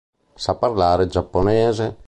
Sa 0.45 0.55
parlare 0.57 1.05
giapponese. 1.07 1.87